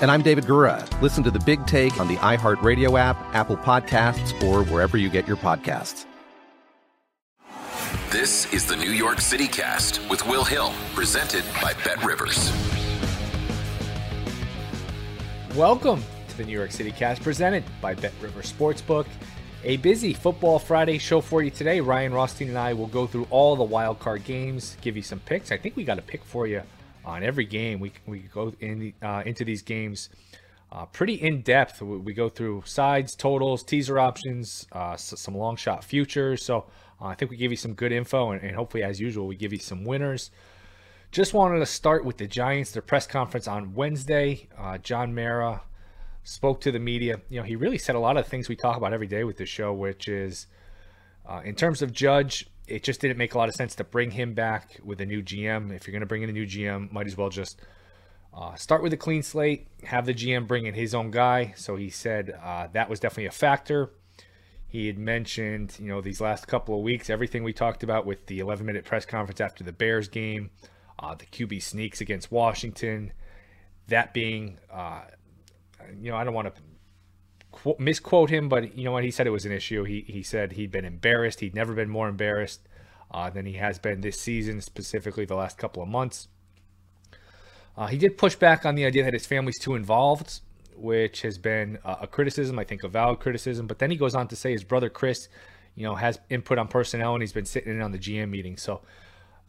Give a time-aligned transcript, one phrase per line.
[0.00, 0.88] And I'm David Gura.
[1.02, 5.28] Listen to the big take on the iHeartRadio app, Apple Podcasts, or wherever you get
[5.28, 6.06] your podcasts.
[8.08, 12.50] This is the New York City Cast with Will Hill, presented by Bet Rivers.
[15.54, 19.04] Welcome to the New York City Cast, presented by Bet Rivers Sportsbook.
[19.64, 21.82] A busy Football Friday show for you today.
[21.82, 25.20] Ryan Rothstein and I will go through all the wild card games, give you some
[25.20, 25.52] picks.
[25.52, 26.62] I think we got a pick for you
[27.04, 27.80] on every game.
[27.80, 30.08] We we go in uh, into these games
[30.72, 31.82] uh, pretty in depth.
[31.82, 36.44] We, we, go through sides, totals, teaser options, uh, some long shot futures.
[36.44, 36.66] So
[37.00, 39.36] uh, I think we give you some good info, and, and, hopefully, as usual, we
[39.36, 40.30] give you some winners.
[41.10, 42.70] Just wanted to start with the Giants.
[42.70, 44.48] Their press conference on Wednesday.
[44.56, 45.62] Uh, John Mara
[46.22, 47.20] spoke to the media.
[47.28, 49.36] You know, he really said a lot of things we talk about every day with
[49.36, 50.46] the show, which is
[51.28, 54.12] uh, in terms of Judge, it just didn't make a lot of sense to bring
[54.12, 55.72] him back with a new GM.
[55.72, 57.60] If you're going to bring in a new GM, might as well just
[58.32, 61.52] uh, start with a clean slate, have the GM bring in his own guy.
[61.56, 63.90] So he said uh, that was definitely a factor.
[64.68, 68.26] He had mentioned, you know, these last couple of weeks, everything we talked about with
[68.26, 70.50] the 11 minute press conference after the Bears game,
[71.00, 73.12] uh, the QB sneaks against Washington,
[73.88, 75.02] that being, uh,
[76.00, 76.62] you know, I don't want to
[77.52, 79.04] quote, misquote him, but you know what?
[79.04, 79.84] He said it was an issue.
[79.84, 81.40] He, he said he'd been embarrassed.
[81.40, 82.60] He'd never been more embarrassed
[83.10, 86.28] uh, than he has been this season, specifically the last couple of months.
[87.76, 90.40] Uh, he did push back on the idea that his family's too involved,
[90.76, 93.66] which has been a criticism, I think a valid criticism.
[93.66, 95.28] But then he goes on to say his brother Chris,
[95.74, 98.56] you know, has input on personnel and he's been sitting in on the GM meeting.
[98.56, 98.82] So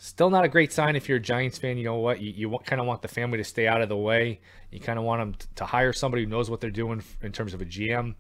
[0.04, 1.78] Still not a great sign if you're a Giants fan.
[1.78, 2.20] You know what?
[2.20, 4.40] You, you kind of want the family to stay out of the way.
[4.72, 7.54] You kind of want them to hire somebody who knows what they're doing in terms
[7.54, 8.16] of a GM,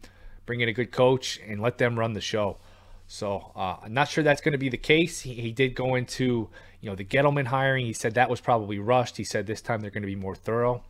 [0.45, 2.59] bring in a good coach, and let them run the show.
[3.07, 5.21] So uh, I'm not sure that's going to be the case.
[5.21, 6.49] He, he, did go into
[6.81, 7.87] you know the Gettleman hiring.
[7.87, 9.17] He said that was probably rushed.
[9.17, 10.83] He said this time they're going to be more thorough.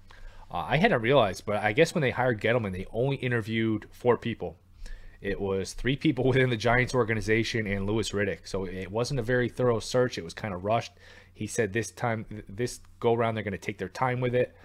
[0.51, 4.17] Uh, I hadn't realized, but I guess when they hired Gettleman, they only interviewed four
[4.17, 4.57] people.
[5.21, 8.39] It was three people within the Giants organization and Louis Riddick.
[8.47, 10.17] So it wasn't a very thorough search.
[10.17, 10.93] It was kind of rushed.
[11.33, 14.55] He said this time, this go around, they're going to take their time with it.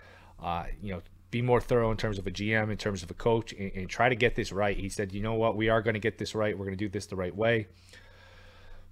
[0.42, 3.14] Uh, you know, be more thorough in terms of a GM, in terms of a
[3.14, 4.76] coach, and, and try to get this right.
[4.76, 6.56] He said, you know what, we are going to get this right.
[6.56, 7.68] We're going to do this the right way.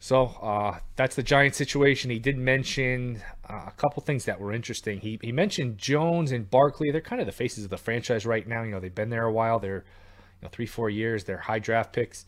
[0.01, 2.11] So uh, that's the Giants situation.
[2.11, 5.01] He did mention uh, a couple things that were interesting.
[5.01, 6.91] He, he mentioned Jones and Barkley.
[6.91, 8.63] They're kind of the faces of the franchise right now.
[8.65, 9.59] You know, they've been there a while.
[9.59, 9.85] They're
[10.45, 11.25] know, three, four years.
[11.25, 12.25] They're high draft picks.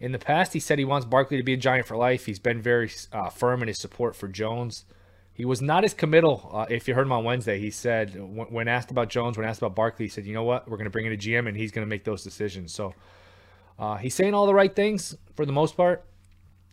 [0.00, 2.26] In the past, he said he wants Barkley to be a Giant for life.
[2.26, 4.84] He's been very uh, firm in his support for Jones.
[5.32, 6.50] He was not as committal.
[6.52, 9.62] Uh, if you heard him on Wednesday, he said when asked about Jones, when asked
[9.62, 10.68] about Barkley, he said, "You know what?
[10.68, 12.94] We're going to bring in a GM, and he's going to make those decisions." So
[13.78, 16.04] uh, he's saying all the right things for the most part.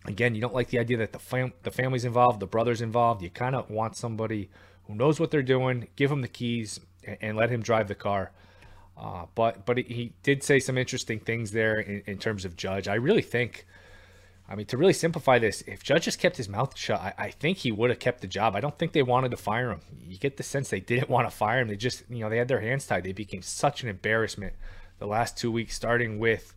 [0.06, 3.22] Again, you don't like the idea that the fam- the family's involved, the brothers involved.
[3.22, 4.50] You kind of want somebody
[4.88, 7.96] who knows what they're doing, give him the keys, and, and let him drive the
[7.96, 8.32] car.
[9.00, 12.90] Uh, but but he did say some interesting things there in, in, terms of Judge.
[12.90, 13.66] I really think,
[14.50, 17.32] I mean, to really simplify this, if Judge just kept his mouth shut, I, I,
[17.32, 18.58] think he would have kept the job.
[18.58, 19.80] I don't think they wanted to fire him.
[20.06, 21.70] You get the sense they didn't want to fire him.
[21.70, 23.06] They just, you know, they had their hands tied.
[23.06, 24.54] They became such an embarrassment
[24.98, 26.54] the last two weeks, starting with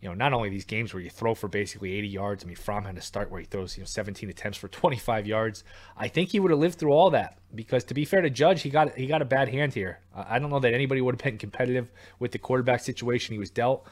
[0.00, 2.44] you know, not only these games where you throw for basically 80 yards.
[2.44, 5.26] I mean, Fromm had to start where he throws, you know, 17 attempts for 25
[5.26, 5.62] yards.
[5.96, 8.62] I think he would have lived through all that because, to be fair to Judge,
[8.62, 10.00] he got he got a bad hand here.
[10.14, 13.50] I don't know that anybody would have been competitive with the quarterback situation he was
[13.50, 13.86] dealt.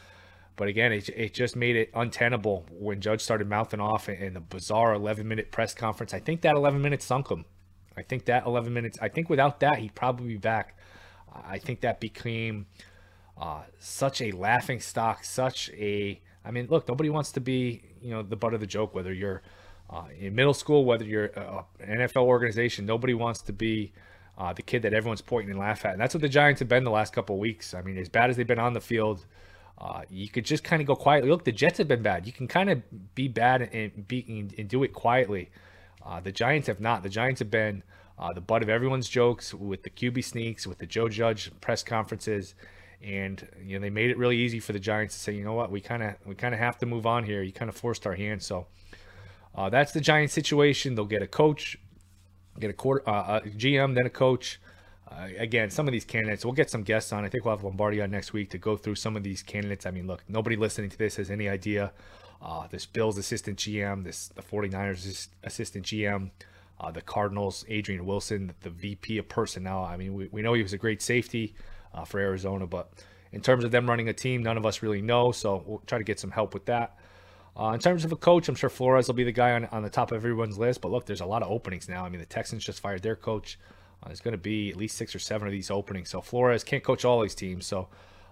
[0.57, 4.41] But again, it, it just made it untenable when Judge started mouthing off in the
[4.41, 6.13] bizarre 11 minute press conference.
[6.13, 7.45] I think that 11 minutes sunk him.
[7.97, 10.77] I think that 11 minutes, I think without that, he'd probably be back.
[11.33, 12.67] I think that became
[13.39, 16.21] uh, such a laughing stock, such a.
[16.45, 18.95] I mean, look, nobody wants to be, you know, the butt of the joke.
[18.95, 19.43] Whether you're
[19.91, 23.93] uh, in middle school, whether you're an NFL organization, nobody wants to be
[24.39, 25.93] uh, the kid that everyone's pointing and laugh at.
[25.93, 27.75] And that's what the Giants have been the last couple weeks.
[27.75, 29.27] I mean, as bad as they've been on the field,
[29.79, 31.29] uh, you could just kind of go quietly.
[31.31, 32.27] Look, the Jets have been bad.
[32.27, 32.83] You can kind of
[33.15, 34.25] be bad and be
[34.57, 35.51] and do it quietly.
[36.05, 37.03] Uh, the Giants have not.
[37.03, 37.83] The Giants have been
[38.19, 41.83] uh, the butt of everyone's jokes with the QB sneaks, with the Joe Judge press
[41.83, 42.55] conferences,
[43.03, 45.55] and you know they made it really easy for the Giants to say, you know
[45.55, 47.43] what, we kind of we kind of have to move on here.
[47.43, 48.67] You kind of forced our hand, so
[49.55, 50.95] uh, that's the Giants situation.
[50.95, 51.79] They'll get a coach
[52.59, 54.61] get a quarter uh, a GM, then a coach.
[55.11, 57.25] Uh, again, some of these candidates, we'll get some guests on.
[57.25, 59.87] I think we'll have Lombardi on next week to go through some of these candidates.
[59.87, 61.93] I mean, look, nobody listening to this has any idea.
[62.43, 66.31] Uh, this Bills assistant GM, this the 49ers assistant GM,
[66.79, 69.83] uh, the Cardinals, Adrian Wilson, the VP of personnel.
[69.83, 71.55] I mean, we, we know he was a great safety
[71.99, 72.91] uh, for Arizona, but
[73.33, 75.33] in terms of them running a team, none of us really know.
[75.33, 76.97] So we'll try to get some help with that.
[77.59, 79.83] Uh, in terms of a coach, I'm sure Flores will be the guy on, on
[79.83, 80.81] the top of everyone's list.
[80.81, 82.05] But look, there's a lot of openings now.
[82.05, 83.59] I mean, the Texans just fired their coach.
[84.03, 86.09] Uh, there's going to be at least six or seven of these openings.
[86.09, 87.67] So Flores can't coach all these teams.
[87.67, 87.89] So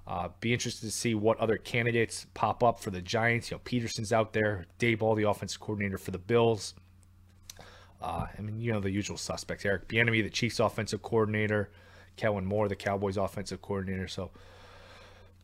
[0.06, 3.50] uh, be interested to see what other candidates pop up for the Giants.
[3.50, 4.66] You know, Pederson's out there.
[4.78, 6.74] Daboll, the offensive coordinator for the Bills.
[8.00, 11.70] Uh, I mean, you know the usual suspects: Eric Bieniemy, the Chiefs' offensive coordinator,
[12.16, 14.08] Kellen Moore, the Cowboys' offensive coordinator.
[14.08, 14.30] So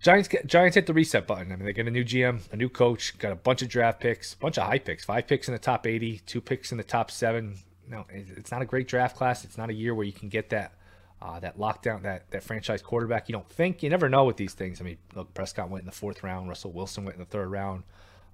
[0.03, 1.53] Giants Giants hit the reset button.
[1.53, 4.01] I mean, they get a new GM, a new coach, got a bunch of draft
[4.01, 6.79] picks, a bunch of high picks, five picks in the top 80, two picks in
[6.79, 7.57] the top seven.
[7.89, 9.45] No, it's not a great draft class.
[9.45, 10.73] It's not a year where you can get that
[11.21, 13.29] uh, that lockdown, that that franchise quarterback.
[13.29, 13.83] You don't think.
[13.83, 14.81] You never know with these things.
[14.81, 16.49] I mean, look, Prescott went in the fourth round.
[16.49, 17.85] Russell Wilson went in the third round.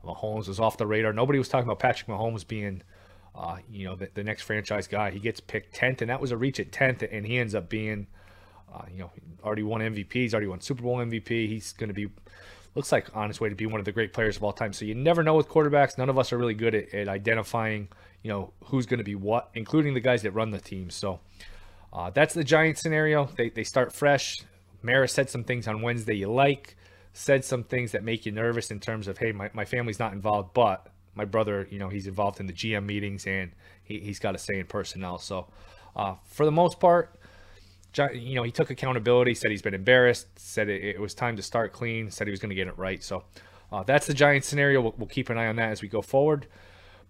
[0.03, 1.13] Mahomes was off the radar.
[1.13, 2.83] Nobody was talking about Patrick Mahomes being,
[3.35, 5.11] uh, you know, the, the next franchise guy.
[5.11, 7.69] He gets picked tenth, and that was a reach at tenth, and he ends up
[7.69, 8.07] being
[8.73, 9.11] uh, you know,
[9.43, 10.13] already won MVP.
[10.13, 11.49] He's already won Super Bowl MVP.
[11.49, 12.09] He's going to be,
[12.75, 14.73] looks like on his way to be one of the great players of all time.
[14.73, 15.99] So you never know with quarterbacks.
[15.99, 17.89] None of us are really good at, at identifying,
[18.23, 20.91] you know, who's going to be what, including the guys that run the team.
[20.91, 21.21] So
[21.93, 23.27] uh, that's the Giants scenario.
[23.37, 24.37] They, they start fresh.
[24.83, 26.77] Mara said some things on Wednesday you like,
[27.13, 30.13] said some things that make you nervous in terms of, hey, my, my family's not
[30.13, 33.51] involved, but my brother, you know, he's involved in the GM meetings and
[33.83, 35.19] he, he's got a say in personnel.
[35.19, 35.49] So
[35.97, 37.18] uh, for the most part,
[37.97, 41.43] you know, he took accountability, said he's been embarrassed, said it, it was time to
[41.43, 43.03] start clean, said he was going to get it right.
[43.03, 43.25] So
[43.73, 44.81] uh, that's the Giants scenario.
[44.81, 46.47] We'll, we'll, keep an eye on that as we go forward.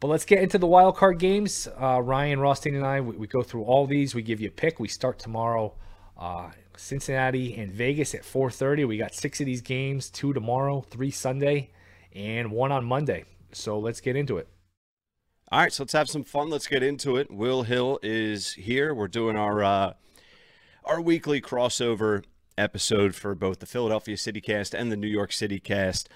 [0.01, 1.69] But let's get into the wild card games.
[1.81, 4.15] Uh, Ryan Rothstein and I, we, we, go through all these.
[4.15, 4.79] We give you a pick.
[4.79, 5.75] We start tomorrow.
[6.17, 8.87] Uh, Cincinnati and Vegas at 4:30.
[8.87, 11.71] We got six of these games: two tomorrow, three Sunday,
[12.15, 13.25] and one on Monday.
[13.53, 14.49] So let's get into it.
[15.51, 16.51] All right, so let's have some fun.
[16.51, 17.31] Let's get into it.
[17.31, 18.95] Will Hill is here.
[18.95, 19.93] We're doing our uh,
[20.89, 22.25] our weekly crossover
[22.57, 26.07] episode for both the Philadelphia CityCast and the New York CityCast.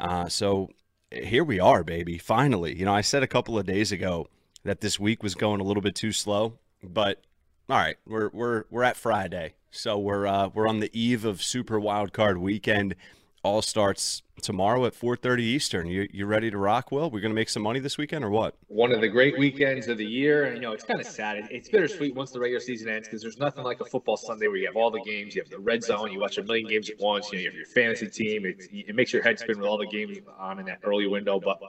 [0.00, 0.70] Uh, so
[1.10, 2.16] here we are, baby.
[2.16, 4.28] Finally, you know, I said a couple of days ago
[4.64, 7.22] that this week was going a little bit too slow, but
[7.68, 11.42] all right, we're we're we're at Friday, so we're uh, we're on the eve of
[11.42, 12.94] Super Wild Card Weekend
[13.42, 15.86] all starts tomorrow at 4.30 eastern.
[15.86, 17.10] You, you ready to rock will?
[17.10, 18.54] We're going to make some money this weekend or what?
[18.68, 21.48] One of the great weekends of the year and you know it's kind of sad
[21.50, 24.56] it's bittersweet once the regular season ends because there's nothing like a football sunday where
[24.56, 26.90] you have all the games you have the red zone you watch a million games
[26.90, 29.58] at once you, know, you have your fantasy team it, it makes your head spin
[29.58, 31.60] with all the games on in that early window but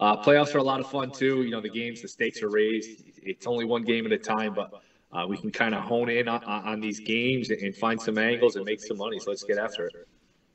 [0.00, 1.42] uh, playoffs are a lot of fun too.
[1.42, 4.54] You know the games the stakes are raised it's only one game at a time
[4.54, 4.82] but
[5.12, 8.56] uh, we can kind of hone in on, on these games and find some angles
[8.56, 10.08] and make some money so let's get after it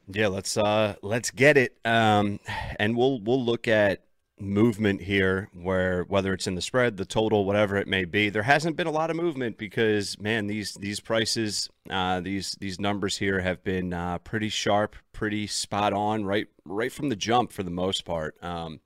[0.07, 1.77] yeah, let's uh let's get it.
[1.85, 2.39] Um
[2.79, 4.03] and we'll we'll look at
[4.39, 8.29] movement here where whether it's in the spread, the total, whatever it may be.
[8.29, 12.79] There hasn't been a lot of movement because man, these these prices, uh these these
[12.79, 17.51] numbers here have been uh pretty sharp, pretty spot on right right from the jump
[17.51, 18.35] for the most part.
[18.43, 18.79] Um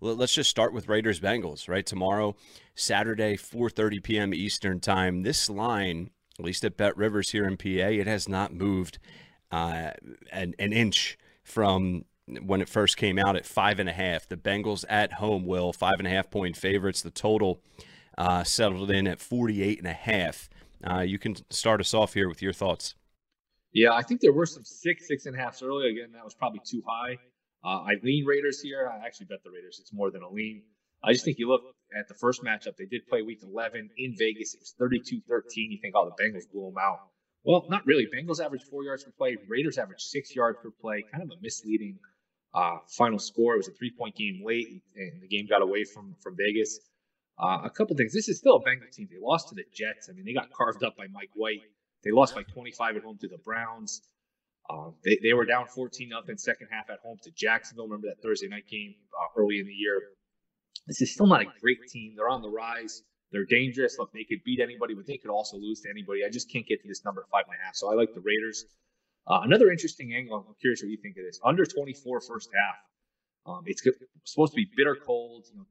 [0.00, 1.86] let's just start with Raiders Bengals, right?
[1.86, 2.36] Tomorrow,
[2.74, 4.34] Saturday, 4:30 p.m.
[4.34, 5.22] Eastern Time.
[5.22, 8.98] This line, at least at Bet Rivers here in PA, it has not moved
[9.50, 9.90] uh,
[10.32, 12.04] an, an inch from
[12.42, 14.28] when it first came out at five and a half.
[14.28, 17.02] The Bengals at home will five and a half point favorites.
[17.02, 17.60] The total
[18.18, 20.48] uh, settled in at 48 and a half.
[20.88, 22.94] Uh, you can start us off here with your thoughts.
[23.72, 25.88] Yeah, I think there were some six, six and a halfs earlier.
[25.88, 27.18] Again, that was probably too high.
[27.64, 28.90] Uh, I lean Raiders here.
[28.90, 29.78] I actually bet the Raiders.
[29.80, 30.62] It's more than a lean.
[31.04, 31.62] I just think you look
[31.98, 32.76] at the first matchup.
[32.76, 34.54] They did play week 11 in Vegas.
[34.54, 35.70] It was 32 13.
[35.72, 37.00] You think, oh, the Bengals blew them out.
[37.46, 38.06] Well, not really.
[38.06, 39.36] Bengals average four yards per play.
[39.48, 41.04] Raiders average six yards per play.
[41.12, 41.98] Kind of a misleading
[42.52, 43.54] uh, final score.
[43.54, 46.80] It was a three point game late, and the game got away from from Vegas.
[47.38, 48.12] Uh, a couple things.
[48.12, 49.08] This is still a Bengals team.
[49.10, 50.08] They lost to the Jets.
[50.10, 51.60] I mean, they got carved up by Mike White.
[52.02, 54.00] They lost by 25 at home to the Browns.
[54.70, 57.86] Um, they, they were down 14 nothing second half at home to Jacksonville.
[57.86, 60.02] Remember that Thursday night game uh, early in the year.
[60.86, 62.14] This is still not a great team.
[62.16, 63.02] They're on the rise.
[63.32, 63.96] They're dangerous.
[63.98, 66.24] Look, they could beat anybody, but they could also lose to anybody.
[66.24, 67.74] I just can't get to this number five and a half.
[67.74, 68.64] So I like the Raiders.
[69.26, 70.44] Uh, another interesting angle.
[70.48, 71.40] I'm curious what you think of this.
[71.44, 72.76] Under 24 first half.
[73.46, 73.82] Um, it's
[74.24, 75.66] supposed to be bitter cold, you know,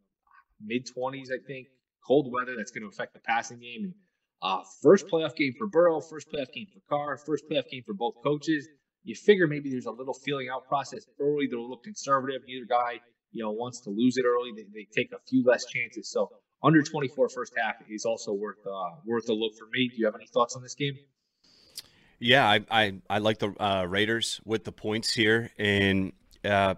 [0.62, 1.68] mid 20s, I think.
[2.06, 3.86] Cold weather that's going to affect the passing game.
[3.86, 3.94] And
[4.42, 7.94] uh, first playoff game for Burrow, first playoff game for Carr, first playoff game for
[7.94, 8.68] both coaches.
[9.04, 11.48] You figure maybe there's a little feeling out process early.
[11.48, 12.42] They're a little conservative.
[12.48, 13.00] Neither guy,
[13.32, 14.52] you know, wants to lose it early.
[14.56, 16.12] They, they take a few less chances.
[16.12, 16.30] So
[16.66, 19.88] under 24 first half is also worth uh, worth a look for me.
[19.88, 20.98] Do you have any thoughts on this game?
[22.20, 26.12] Yeah, I I, I like the uh, Raiders with the points here, and
[26.44, 26.76] uh,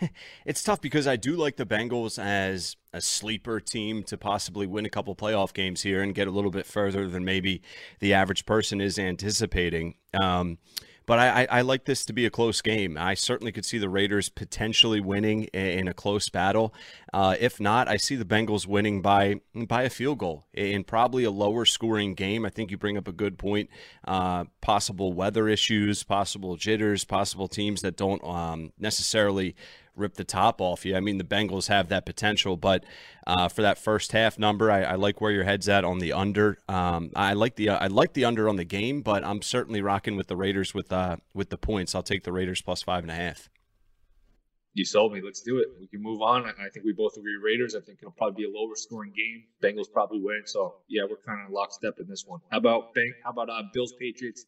[0.44, 4.86] it's tough because I do like the Bengals as a sleeper team to possibly win
[4.86, 7.62] a couple playoff games here and get a little bit further than maybe
[7.98, 9.94] the average person is anticipating.
[10.20, 10.58] Um,
[11.06, 12.98] but I, I, I, like this to be a close game.
[12.98, 16.74] I certainly could see the Raiders potentially winning in a close battle.
[17.12, 21.24] Uh, if not, I see the Bengals winning by by a field goal in probably
[21.24, 22.44] a lower scoring game.
[22.44, 23.70] I think you bring up a good point.
[24.06, 29.54] Uh, possible weather issues, possible jitters, possible teams that don't um, necessarily
[29.96, 30.96] rip the top off you.
[30.96, 32.84] I mean, the Bengals have that potential, but
[33.26, 36.12] uh, for that first half number, I, I, like where your head's at on the
[36.12, 36.58] under.
[36.68, 39.82] Um, I like the uh, I like the under on the game, but I'm certainly
[39.82, 41.94] rocking with the Raiders with uh, with the points.
[41.94, 43.48] I'll take the Raiders plus five and a half.
[44.74, 45.22] You sold me.
[45.24, 45.68] Let's do it.
[45.80, 46.44] We can move on.
[46.44, 47.74] I think we both agree Raiders.
[47.74, 49.44] I think it'll probably be a lower scoring game.
[49.62, 50.42] Bengals probably win.
[50.44, 52.40] So yeah, we're kind of lockstep in this one.
[52.50, 53.14] How about Bang?
[53.24, 54.44] How about uh, Bills Patriots?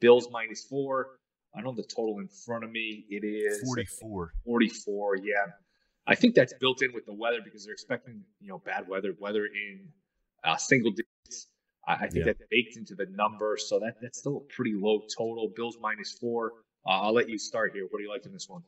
[0.00, 1.19] Bills minus four.
[1.54, 3.04] I know the total in front of me.
[3.10, 4.32] It is 44.
[4.44, 5.32] 44, yeah.
[6.06, 9.14] I think that's built in with the weather because they're expecting, you know, bad weather,
[9.18, 9.88] weather in
[10.44, 11.48] uh, single digits.
[11.86, 12.24] I, I think yeah.
[12.24, 13.56] that's baked into the number.
[13.58, 15.52] So that, that's still a pretty low total.
[15.54, 16.52] Bills minus four.
[16.86, 17.86] Uh, I'll let you start here.
[17.90, 18.62] What do you like in this one?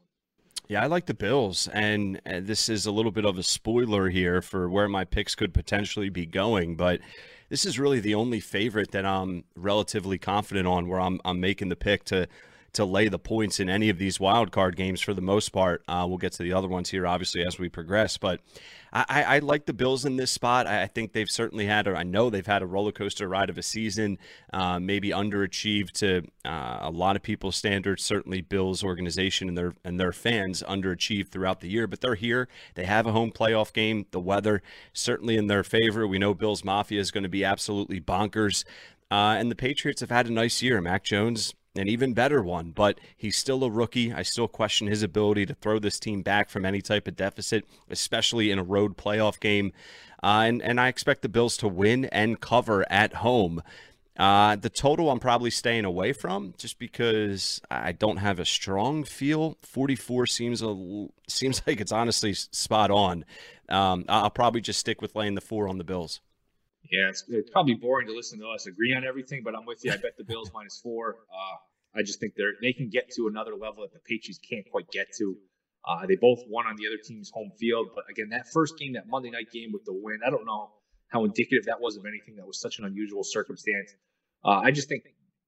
[0.69, 4.09] Yeah, I like the Bills, and uh, this is a little bit of a spoiler
[4.09, 7.01] here for where my picks could potentially be going, but
[7.49, 11.69] this is really the only favorite that I'm relatively confident on where I'm I'm making
[11.69, 12.29] the pick to
[12.73, 15.83] to lay the points in any of these wild card games for the most part.
[15.87, 18.17] Uh, we'll get to the other ones here, obviously, as we progress.
[18.17, 18.41] But
[18.95, 20.67] I, I like the Bills in this spot.
[20.67, 23.57] I think they've certainly had, or I know they've had a roller coaster ride of
[23.57, 24.19] a season,
[24.53, 28.03] uh, maybe underachieved to uh, a lot of people's standards.
[28.03, 32.49] Certainly, Bills organization and their and their fans underachieved throughout the year, but they're here.
[32.75, 34.07] They have a home playoff game.
[34.11, 34.63] The weather
[34.93, 36.07] certainly in their favor.
[36.07, 38.65] We know Bills Mafia is going to be absolutely bonkers.
[39.11, 40.81] Uh, and the Patriots have had a nice year.
[40.81, 44.13] Mac Jones an even better one, but he's still a rookie.
[44.13, 47.65] I still question his ability to throw this team back from any type of deficit,
[47.89, 49.73] especially in a road playoff game.
[50.23, 53.63] Uh, and, and I expect the Bills to win and cover at home.
[54.19, 59.05] Uh, the total I'm probably staying away from just because I don't have a strong
[59.05, 59.57] feel.
[59.63, 63.25] 44 seems a seems like it's honestly spot on.
[63.71, 66.21] Um, I'll probably just stick with laying the four on the Bills.
[66.93, 69.83] Yeah, it's, it's, probably boring to listen to us agree on everything, but I'm with
[69.83, 69.93] you.
[69.93, 71.17] I bet the Bills minus four.
[71.33, 74.71] Uh, I just think they're they can get to another level that the Patriots can't
[74.71, 75.37] quite get to.
[75.89, 78.93] Uh, they both won on the other team's home field, but again, that first game,
[78.93, 80.71] that Monday night game with the win, I don't know
[81.09, 82.37] how indicative that was of anything.
[82.37, 83.95] That was such an unusual circumstance.
[84.45, 85.05] Uh, I just think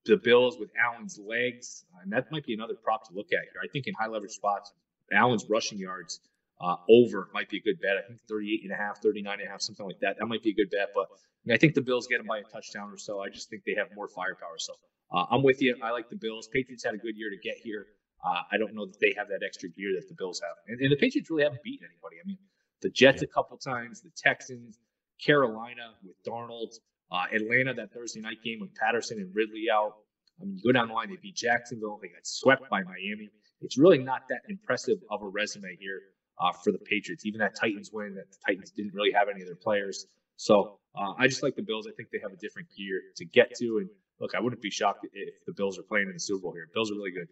[0.07, 3.61] the Bills with Allen's legs, and that might be another prop to look at here.
[3.63, 4.73] I think in high leverage spots,
[5.13, 6.21] Allen's rushing yards
[6.61, 7.97] uh, over might be a good bet.
[8.03, 10.17] I think 38 and a half, 39 and a half, something like that.
[10.19, 10.91] That might be a good bet.
[10.95, 11.09] But
[11.51, 13.21] I, think the Bills get them by a touchdown or so.
[13.21, 14.59] I just think they have more firepower.
[14.59, 14.75] So
[15.13, 15.77] uh, I'm with you.
[15.83, 16.49] I like the Bills.
[16.53, 17.87] Patriots had a good year to get here.
[18.25, 20.57] Uh, I don't know that they have that extra gear that the Bills have.
[20.69, 22.17] And, and the Patriots really haven't beaten anybody.
[22.23, 22.39] I mean,
[22.81, 24.79] the Jets a couple times, the Texans,
[25.25, 26.73] Carolina with Darnold,
[27.13, 29.95] uh, Atlanta that Thursday night game with Patterson and Ridley out.
[30.41, 33.31] I mean, you go down the line, they beat Jacksonville, they got swept by Miami.
[33.61, 36.01] It's really not that impressive of a resume here
[36.41, 37.25] uh, for the Patriots.
[37.25, 40.07] Even that Titans win, that the Titans didn't really have any of their players.
[40.37, 41.87] So uh, I just like the Bills.
[41.87, 43.79] I think they have a different gear to get to.
[43.79, 43.89] And
[44.21, 46.69] look, I wouldn't be shocked if the Bills are playing in the Super Bowl here.
[46.73, 47.29] Bills are really good.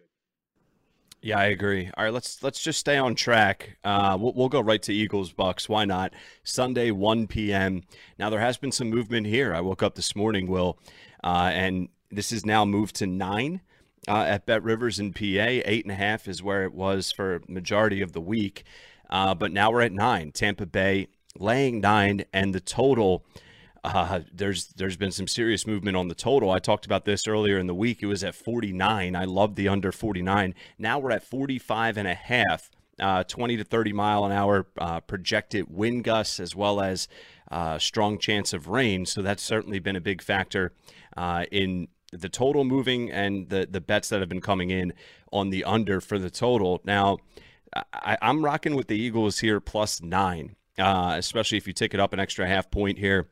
[1.24, 1.88] Yeah, I agree.
[1.96, 3.78] All right, let's let's just stay on track.
[3.84, 5.68] Uh, we'll, we'll go right to Eagles Bucks.
[5.68, 6.12] Why not?
[6.42, 7.82] Sunday, 1 p.m.
[8.18, 9.54] Now there has been some movement here.
[9.54, 10.78] I woke up this morning, Will,
[11.22, 13.60] uh, and this is now moved to nine
[14.08, 15.22] uh, at Bet Rivers in PA.
[15.22, 18.64] Eight and a half is where it was for majority of the week.
[19.08, 20.32] Uh, but now we're at nine.
[20.32, 21.06] Tampa Bay
[21.38, 23.24] laying nine, and the total.
[23.84, 26.50] Uh, there's there's been some serious movement on the total.
[26.50, 28.02] I talked about this earlier in the week.
[28.02, 29.16] It was at 49.
[29.16, 30.54] I love the under 49.
[30.78, 32.70] Now we're at 45 and a half.
[33.00, 37.08] Uh, 20 to 30 mile an hour uh, projected wind gusts, as well as
[37.50, 39.04] uh, strong chance of rain.
[39.06, 40.72] So that's certainly been a big factor
[41.16, 44.92] uh, in the total moving and the the bets that have been coming in
[45.32, 46.80] on the under for the total.
[46.84, 47.18] Now,
[47.92, 52.00] I, am rocking with the Eagles here plus nine, uh, especially if you take it
[52.00, 53.26] up an extra half point here.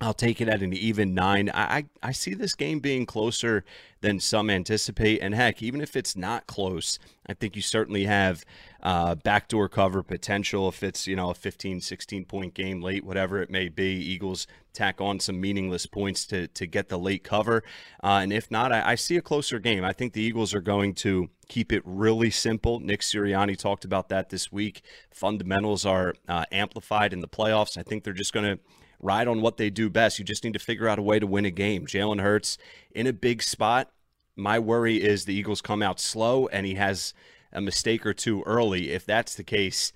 [0.00, 1.50] I'll take it at an even nine.
[1.52, 3.64] I, I see this game being closer
[4.00, 5.20] than some anticipate.
[5.20, 8.44] And heck, even if it's not close, I think you certainly have
[8.80, 13.42] uh, backdoor cover potential if it's, you know, a 15, 16 point game late, whatever
[13.42, 13.86] it may be.
[13.86, 17.64] Eagles tack on some meaningless points to, to get the late cover.
[18.00, 19.84] Uh, and if not, I, I see a closer game.
[19.84, 22.78] I think the Eagles are going to keep it really simple.
[22.78, 24.82] Nick Sirianni talked about that this week.
[25.12, 27.76] Fundamentals are uh, amplified in the playoffs.
[27.76, 28.62] I think they're just going to
[29.00, 30.18] ride on what they do best.
[30.18, 31.86] You just need to figure out a way to win a game.
[31.86, 32.58] Jalen Hurts
[32.90, 33.90] in a big spot.
[34.36, 37.14] My worry is the Eagles come out slow and he has
[37.52, 38.90] a mistake or two early.
[38.90, 39.92] If that's the case,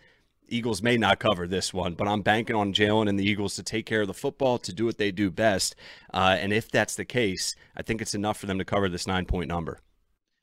[0.48, 3.62] Eagles may not cover this one, but I'm banking on Jalen and the Eagles to
[3.62, 5.74] take care of the football, to do what they do best.
[6.12, 9.06] Uh, and if that's the case, I think it's enough for them to cover this
[9.06, 9.80] nine point number.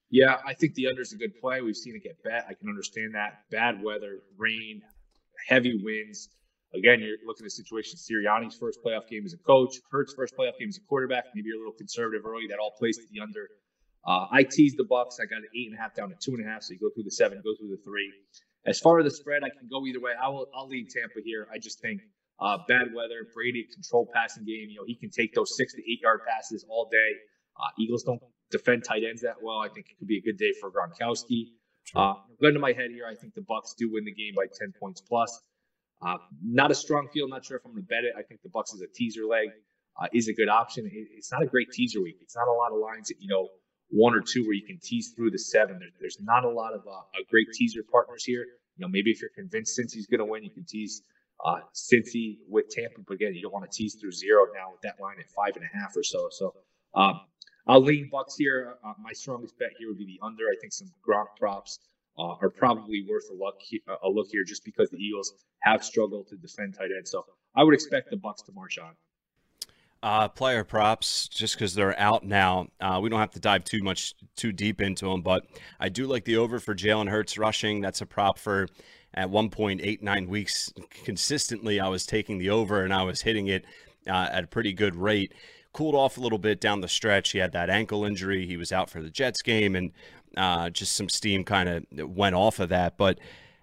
[0.09, 1.61] Yeah, I think the under is a good play.
[1.61, 2.45] We've seen it get bet.
[2.49, 3.41] I can understand that.
[3.51, 4.81] Bad weather, rain,
[5.47, 6.29] heavy winds.
[6.73, 7.97] Again, you're looking at the situation.
[7.97, 11.25] Sirianni's first playoff game as a coach, Hurts' first playoff game as a quarterback.
[11.33, 12.45] Maybe you're a little conservative early.
[12.47, 13.49] That all plays to the under.
[14.05, 15.17] Uh, I teased the Bucks.
[15.19, 16.63] I got an eight and a half down to two and a half.
[16.63, 18.11] So you go through the seven, go through the three.
[18.65, 20.11] As far as the spread, I can go either way.
[20.21, 20.47] I will.
[20.53, 21.47] I'll lead Tampa here.
[21.51, 22.01] I just think
[22.39, 24.69] uh, bad weather, Brady control passing game.
[24.69, 27.11] You know he can take those six to eight yard passes all day.
[27.57, 28.21] Uh, Eagles don't
[28.51, 29.59] defend tight ends that well.
[29.59, 31.49] I think it could be a good day for Gronkowski.
[31.95, 33.07] Uh, gun to my head here.
[33.09, 35.41] I think the Bucks do win the game by ten points plus.
[36.01, 37.27] Uh, not a strong feel.
[37.27, 38.13] Not sure if I'm going to bet it.
[38.17, 39.49] I think the Bucks is a teaser leg.
[40.01, 40.85] Uh, is a good option.
[40.85, 42.17] It, it's not a great teaser week.
[42.21, 43.49] It's not a lot of lines you know
[43.89, 45.79] one or two where you can tease through the seven.
[45.79, 48.45] There, there's not a lot of uh, great teaser partners here.
[48.77, 51.01] You know, maybe if you're convinced Cincy's going to win, you can tease
[51.43, 53.01] uh, Cincy with Tampa.
[53.05, 55.55] But again, you don't want to tease through zero now with that line at five
[55.55, 56.27] and a half or so.
[56.31, 56.53] So
[56.95, 57.19] um,
[57.67, 58.75] I'll lean Bucks here.
[58.85, 60.45] Uh, my strongest bet here would be the under.
[60.45, 61.79] I think some Gronk props
[62.19, 63.55] uh, are probably worth a look
[64.03, 67.07] a look here just because the Eagles have struggled to defend tight end.
[67.07, 68.91] So I would expect the Bucks to march on.
[70.01, 73.83] Uh, player props, just because they're out now, uh, we don't have to dive too
[73.83, 75.21] much too deep into them.
[75.21, 75.45] But
[75.79, 77.81] I do like the over for Jalen Hurts rushing.
[77.81, 78.67] That's a prop for
[79.13, 80.71] at 1.89 weeks
[81.03, 81.79] consistently.
[81.79, 83.65] I was taking the over and I was hitting it
[84.07, 85.33] uh, at a pretty good rate.
[85.73, 87.31] Cooled off a little bit down the stretch.
[87.31, 88.45] He had that ankle injury.
[88.45, 89.91] He was out for the Jets game, and
[90.37, 92.97] uh, just some steam kind of went off of that.
[92.97, 93.19] But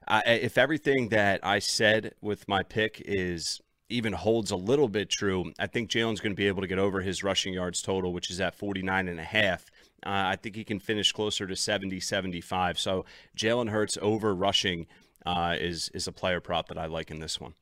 [0.08, 5.08] I, if everything that I said with my pick is even holds a little bit
[5.08, 8.12] true, I think Jalen's going to be able to get over his rushing yards total,
[8.12, 9.66] which is at 49 and a half.
[10.04, 12.78] Uh, I think he can finish closer to 70, 75.
[12.78, 13.04] So
[13.36, 14.86] Jalen Hurts over rushing
[15.24, 17.54] uh, is is a player prop that I like in this one.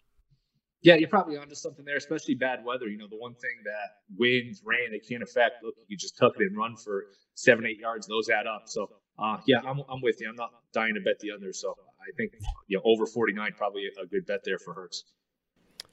[0.84, 2.86] Yeah, you're probably onto something there, especially bad weather.
[2.86, 5.64] You know, the one thing that winds, rain, they can't affect.
[5.64, 8.06] Look, you just tuck it and run for seven, eight yards.
[8.06, 8.64] Those add up.
[8.66, 10.28] So, uh, yeah, I'm, I'm with you.
[10.28, 11.54] I'm not dying to bet the under.
[11.54, 12.32] So I think,
[12.66, 15.04] you know, over 49, probably a good bet there for Hurts.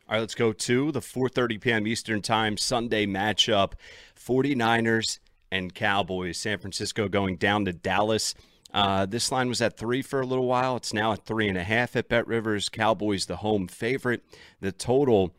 [0.09, 1.87] All right, let's go to the 4:30 p.m.
[1.87, 3.73] Eastern Time Sunday matchup:
[4.19, 5.19] 49ers
[5.53, 6.37] and Cowboys.
[6.37, 8.35] San Francisco going down to Dallas.
[8.73, 10.77] Uh, this line was at three for a little while.
[10.77, 12.69] It's now at three and a half at Bet Rivers.
[12.69, 14.23] Cowboys the home favorite.
[14.61, 15.33] The total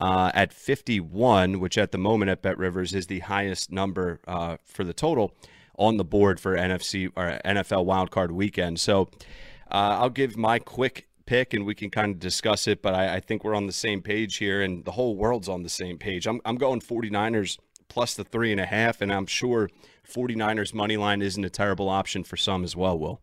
[0.00, 4.58] uh, at 51, which at the moment at Bet Rivers is the highest number uh,
[4.64, 5.34] for the total
[5.78, 8.80] on the board for NFC or NFL wildcard weekend.
[8.80, 9.08] So
[9.70, 13.16] uh, I'll give my quick pick and we can kind of discuss it, but I,
[13.16, 15.98] I, think we're on the same page here and the whole world's on the same
[15.98, 16.26] page.
[16.26, 19.70] I'm, I'm going 49ers plus the three and a half, and I'm sure
[20.08, 23.20] 49ers money line isn't a terrible option for some as well, Will.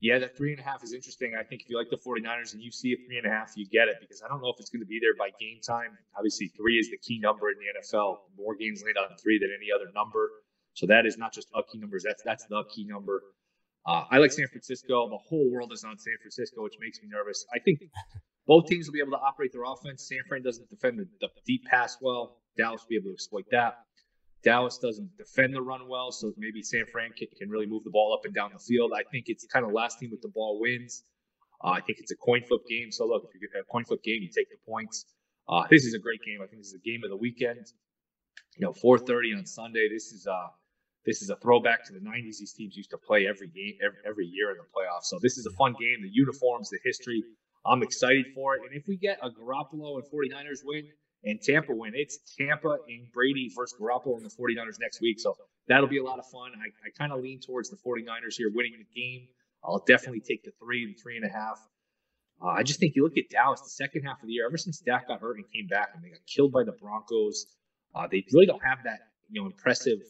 [0.00, 1.34] Yeah, that three and a half is interesting.
[1.38, 3.52] I think if you like the 49ers and you see a three and a half,
[3.54, 5.60] you get it because I don't know if it's going to be there by game
[5.64, 5.96] time.
[6.16, 8.16] Obviously, three is the key number in the NFL.
[8.36, 10.28] More games land on three than any other number.
[10.74, 12.02] So that is not just a key numbers.
[12.04, 13.22] That's that's the key number.
[13.86, 15.08] Uh, I like San Francisco.
[15.08, 17.46] The whole world is on San Francisco, which makes me nervous.
[17.54, 17.80] I think
[18.46, 20.08] both teams will be able to operate their offense.
[20.08, 22.41] San Fran doesn't defend the, the deep pass well.
[22.56, 23.78] Dallas be able to exploit that.
[24.42, 27.90] Dallas doesn't defend the run well, so maybe San Fran can, can really move the
[27.90, 28.92] ball up and down the field.
[28.94, 31.04] I think it's kind of last team with the ball wins.
[31.62, 32.90] Uh, I think it's a coin flip game.
[32.90, 35.06] So look, if you get a coin flip game, you take the points.
[35.48, 36.40] Uh, this is a great game.
[36.42, 37.66] I think this is a game of the weekend.
[38.56, 39.88] You know, 4:30 on Sunday.
[39.88, 40.48] This is uh
[41.04, 42.38] this is a throwback to the 90s.
[42.38, 45.04] These teams used to play every game every, every year in the playoffs.
[45.04, 46.02] So this is a fun game.
[46.02, 47.22] The uniforms, the history.
[47.64, 48.62] I'm excited for it.
[48.66, 50.88] And if we get a Garoppolo and 49ers win,
[51.24, 51.92] and Tampa win.
[51.94, 55.20] It's Tampa and Brady versus Garoppolo and the 49ers next week.
[55.20, 55.36] So
[55.68, 56.52] that'll be a lot of fun.
[56.56, 59.28] I, I kind of lean towards the 49ers here winning the game.
[59.64, 61.60] I'll definitely take the three, the three and a half.
[62.42, 64.56] Uh, I just think you look at Dallas the second half of the year, ever
[64.56, 67.46] since Dak got hurt and came back and they got killed by the Broncos,
[67.94, 68.98] uh, they really don't have that,
[69.30, 70.00] you know, impressive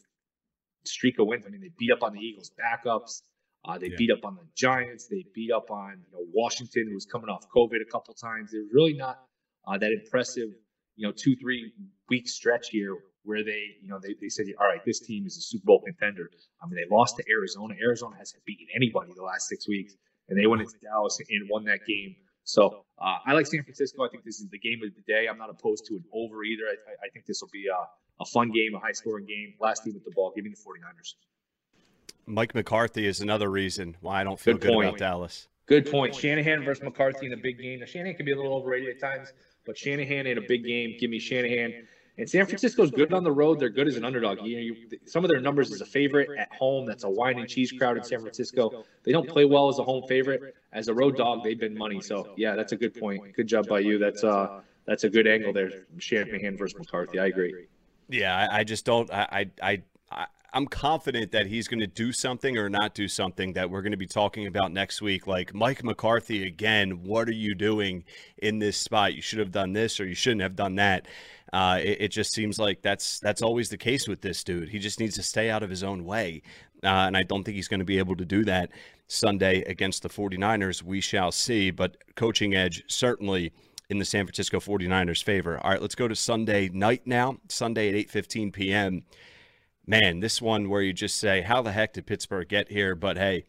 [0.83, 1.45] streak of wins.
[1.45, 3.21] I mean, they beat up on the Eagles backups.
[3.65, 3.95] Uh, they yeah.
[3.97, 5.07] beat up on the Giants.
[5.07, 8.51] They beat up on you know, Washington, who was coming off COVID a couple times.
[8.51, 9.19] They're really not
[9.67, 10.49] uh, that impressive
[10.95, 11.71] you know two three
[12.09, 15.37] week stretch here where they you know they, they said all right this team is
[15.37, 16.29] a Super Bowl contender.
[16.61, 17.75] I mean they lost to Arizona.
[17.81, 19.93] Arizona hasn't beaten anybody the last six weeks,
[20.29, 22.15] and they went into Dallas and won that game.
[22.43, 24.03] So uh, I like San Francisco.
[24.05, 25.27] I think this is the game of the day.
[25.29, 26.63] I'm not opposed to an over either.
[26.67, 29.53] I, I think this will be a, a fun game, a high scoring game.
[29.61, 30.33] Last team with the ball.
[30.35, 31.13] Give me the 49ers.
[32.25, 35.47] Mike McCarthy is another reason why I don't feel good, good about Dallas.
[35.65, 36.15] Good point.
[36.15, 37.79] Shanahan versus McCarthy in a big game.
[37.79, 39.31] Now, Shanahan can be a little overrated at times,
[39.65, 40.95] but Shanahan in a big game.
[40.99, 41.87] Give me Shanahan.
[42.17, 43.59] And San Francisco's good on the road.
[43.59, 44.39] They're good as an underdog.
[44.43, 46.85] You know, you, some of their numbers is a favorite at home.
[46.85, 48.85] That's a wine and cheese crowd in San Francisco.
[49.03, 50.55] They don't play well as a home favorite.
[50.73, 52.01] As a road dog, they've been money.
[52.01, 53.33] So yeah, that's a good point.
[53.35, 53.97] Good job by you.
[53.97, 55.71] That's uh, that's a good angle there.
[55.97, 57.17] Shanahan versus McCarthy.
[57.17, 57.65] I agree.
[58.09, 59.11] Yeah, I, I just don't.
[59.11, 59.81] I, I,
[60.13, 63.81] I, I'm confident that he's going to do something or not do something that we're
[63.81, 65.25] going to be talking about next week.
[65.25, 67.03] Like Mike McCarthy again.
[67.03, 68.03] What are you doing
[68.37, 69.15] in this spot?
[69.15, 71.07] You should have done this or you shouldn't have done that.
[71.51, 74.69] Uh, it, it, just seems like that's that's always the case with this dude.
[74.69, 76.41] He just needs to stay out of his own way.
[76.83, 78.69] Uh, and I don't think he's going to be able to do that
[79.07, 80.83] Sunday against the 49ers.
[80.83, 81.71] We shall see.
[81.71, 83.53] But coaching edge certainly
[83.89, 85.59] in the San Francisco 49ers favor.
[85.63, 87.37] All right, let's go to Sunday night now.
[87.49, 89.03] Sunday at 8:15 p.m.
[89.85, 93.17] Man, this one where you just say, "How the heck did Pittsburgh get here?" But
[93.17, 93.45] hey,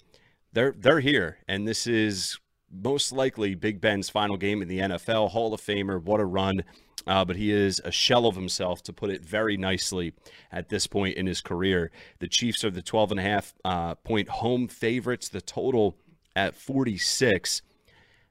[0.53, 2.39] they're they're here, and this is
[2.71, 5.31] most likely Big Ben's final game in the NFL.
[5.31, 6.65] Hall of Famer, what a run!
[7.07, 10.15] uh, but he is a shell of himself, to put it very nicely,
[10.51, 11.91] at this point in his career.
[12.19, 15.29] The Chiefs are the 12 and a half uh, point home favorites.
[15.29, 15.97] The total
[16.35, 17.63] at 46.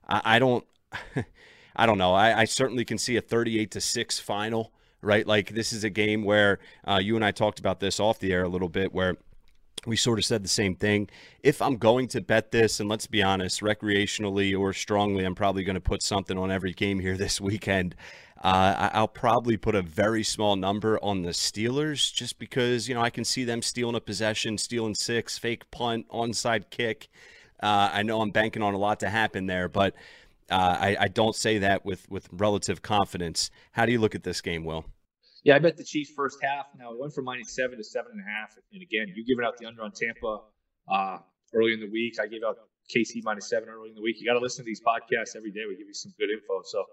[0.08, 0.66] I, I don't,
[1.76, 2.14] I don't know.
[2.14, 4.72] I, I, certainly can see a 38 to six final.
[5.04, 8.20] Right, like this is a game where uh, you and I talked about this off
[8.20, 9.18] the air a little bit, where
[9.86, 11.10] we sort of said the same thing.
[11.42, 15.64] If I'm going to bet this, and let's be honest, recreationally or strongly, I'm probably
[15.64, 17.96] going to put something on every game here this weekend.
[18.42, 23.02] Uh, I'll probably put a very small number on the Steelers just because, you know,
[23.02, 27.08] I can see them stealing a possession, stealing six, fake punt, onside kick.
[27.62, 29.96] Uh, I know I'm banking on a lot to happen there, but
[30.52, 33.50] uh, I, I, don't say that with, with relative confidence.
[33.72, 34.84] How do you look at this game, Will?
[35.44, 36.68] Yeah, I bet the Chiefs first half.
[36.78, 38.56] Now it went from minus seven to seven and a half.
[38.72, 40.40] And again, you giving out the under on Tampa
[40.88, 41.18] uh,
[41.54, 42.16] early in the week.
[42.22, 44.18] I gave out KC minus seven early in the week.
[44.20, 45.62] You got to listen to these podcasts every day.
[45.68, 46.64] We give you some good info.
[46.64, 46.84] So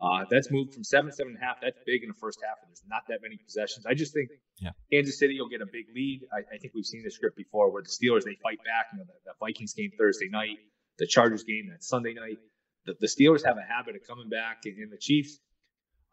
[0.00, 1.56] uh, that's moved from seven, seven and a half.
[1.60, 3.84] That's big in the first half, and there's not that many possessions.
[3.84, 4.30] I just think
[4.62, 4.70] yeah.
[4.92, 6.22] Kansas City will get a big lead.
[6.32, 8.94] I, I, think we've seen this script before where the Steelers they fight back.
[8.94, 10.62] You know, the, the Vikings game Thursday night,
[10.98, 12.38] the Chargers game that Sunday night.
[12.86, 15.40] The, the Steelers have a habit of coming back, and, and the Chiefs,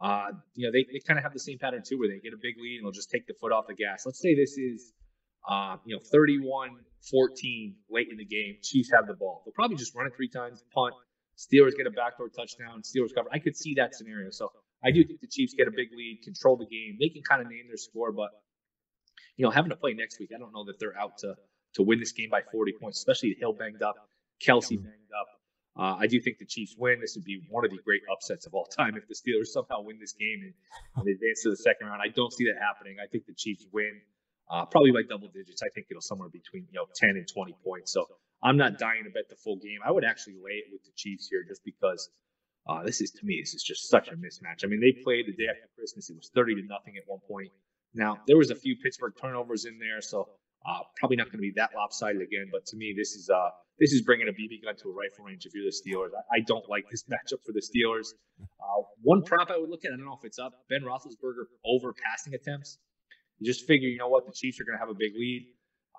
[0.02, 2.34] uh, you know, they, they kind of have the same pattern too, where they get
[2.34, 4.06] a big lead and they'll just take the foot off the gas.
[4.06, 4.94] Let's say this is,
[5.50, 8.58] uh, you know, 31-14 late in the game.
[8.62, 9.44] Chiefs have the ball.
[9.46, 10.94] They'll probably just run it three times, punt,
[11.38, 12.82] Steelers get a backdoor touchdown.
[12.82, 13.28] Steelers cover.
[13.32, 14.30] I could see that scenario.
[14.32, 14.52] So
[14.84, 16.98] I do think the Chiefs get a big lead, control the game.
[17.00, 18.30] They can kind of name their score, but
[19.36, 21.36] you know, having to play next week, I don't know that they're out to
[21.76, 23.96] to win this game by 40 points, especially Hill banged up,
[24.42, 25.28] Kelce banged up.
[25.78, 27.02] Uh, I do think the Chiefs win.
[27.02, 29.82] This would be one of the great upsets of all time if the Steelers somehow
[29.82, 30.54] win this game and,
[30.96, 32.02] and advance to the second round.
[32.02, 32.98] I don't see that happening.
[33.04, 34.00] I think the Chiefs win,
[34.50, 35.62] uh, probably by double digits.
[35.64, 37.92] I think it'll somewhere between you know 10 and 20 points.
[37.92, 38.08] So
[38.42, 39.80] I'm not dying to bet the full game.
[39.86, 42.10] I would actually lay it with the Chiefs here just because
[42.68, 44.64] uh, this is to me this is just such a mismatch.
[44.64, 46.10] I mean, they played the day after Christmas.
[46.10, 47.52] It was 30 to nothing at one point.
[47.94, 50.30] Now there was a few Pittsburgh turnovers in there, so
[50.66, 52.48] uh, probably not going to be that lopsided again.
[52.50, 55.26] But to me, this is uh, this is bringing a BB gun to a rifle
[55.26, 56.16] range if you're the Steelers.
[56.16, 58.14] I, I don't like this matchup for the Steelers.
[58.42, 61.46] Uh, one prop I would look at, I don't know if it's up, Ben Roethlisberger
[61.66, 62.78] over passing attempts.
[63.40, 65.48] You just figure, you know what, the Chiefs are going to have a big lead.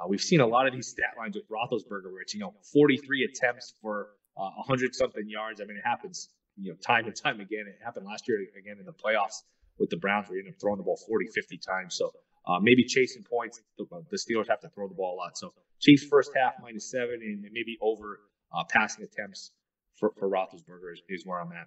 [0.00, 2.54] Uh, we've seen a lot of these stat lines with Roethlisberger, where it's you know
[2.72, 5.60] 43 attempts for uh, 100 something yards.
[5.60, 7.64] I mean, it happens you know time and time again.
[7.66, 9.42] It happened last year again in the playoffs
[9.78, 11.96] with the Browns, where you end up throwing the ball 40, 50 times.
[11.96, 12.12] So
[12.46, 15.36] uh, maybe chasing points, the, the, Steelers have to throw the ball a lot.
[15.36, 18.20] So Chiefs first half minus seven, and maybe over
[18.56, 19.50] uh, passing attempts
[19.96, 21.66] for, for Roethlisberger is, is where I'm at.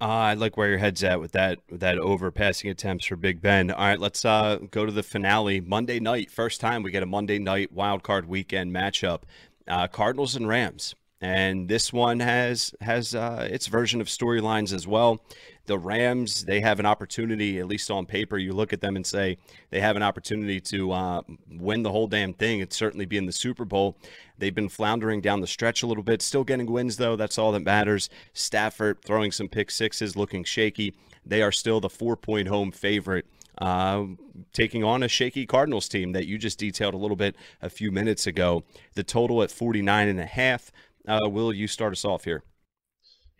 [0.00, 3.14] Uh, I like where your head's at with that with that over passing attempts for
[3.14, 3.70] Big Ben.
[3.70, 6.28] All right, let's uh, go to the finale Monday night.
[6.28, 9.20] First time we get a Monday night wild card weekend matchup.
[9.68, 14.88] Uh, Cardinals and Rams, and this one has has uh, its version of storylines as
[14.88, 15.22] well.
[15.66, 18.36] The Rams they have an opportunity, at least on paper.
[18.36, 19.38] You look at them and say
[19.70, 22.58] they have an opportunity to uh, win the whole damn thing.
[22.58, 23.96] It's certainly be in the Super Bowl.
[24.36, 27.14] They've been floundering down the stretch a little bit, still getting wins, though.
[27.14, 28.10] That's all that matters.
[28.32, 30.92] Stafford throwing some pick sixes, looking shaky.
[31.24, 33.26] They are still the four point home favorite.
[33.58, 34.06] Uh,
[34.52, 37.92] taking on a shaky Cardinals team that you just detailed a little bit a few
[37.92, 38.64] minutes ago.
[38.94, 40.72] The total at 49 and a half.
[41.06, 42.44] Uh, will you start us off here?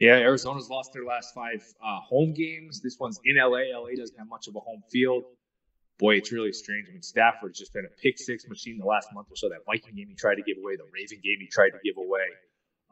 [0.01, 2.81] Yeah, Arizona's lost their last five uh, home games.
[2.81, 3.70] This one's in LA.
[3.79, 5.25] LA doesn't have much of a home field.
[5.98, 6.88] Boy, it's really strange.
[6.88, 9.48] I mean, Stafford's just been a pick six machine the last month or so.
[9.48, 11.96] That Viking game he tried to give away, the Raven game he tried to give
[11.98, 12.27] away.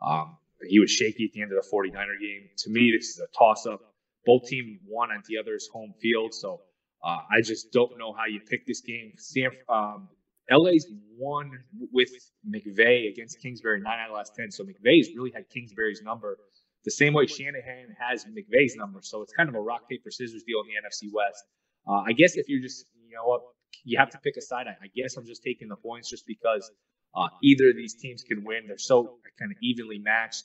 [0.00, 0.36] Um,
[0.68, 2.48] he was shaky at the end of the 49er game.
[2.58, 3.80] To me, this is a toss up.
[4.24, 6.32] Both teams won on the other's home field.
[6.32, 6.60] So
[7.02, 9.14] uh, I just don't know how you pick this game.
[9.16, 10.08] Sam, um,
[10.50, 10.86] LA's
[11.16, 11.50] won
[11.92, 12.10] with
[12.48, 14.50] McVay against Kingsbury nine out of the last 10.
[14.50, 16.38] So McVay's really had Kingsbury's number
[16.84, 19.00] the same way Shanahan has McVay's number.
[19.02, 21.44] So it's kind of a rock, paper, scissors deal in the NFC West.
[21.86, 23.42] Uh, I guess if you're just, you know what,
[23.84, 24.66] you have to pick a side.
[24.66, 26.70] I, guess I'm just taking the points just because
[27.14, 28.64] uh, either of these teams can win.
[28.66, 30.44] They're so kind of evenly matched.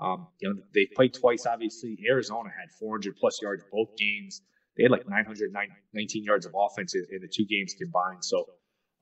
[0.00, 1.46] Um, you know, they played twice.
[1.46, 4.42] Obviously, Arizona had 400 plus yards both games.
[4.76, 8.24] They had like 919 yards of offense in the two games combined.
[8.24, 8.46] So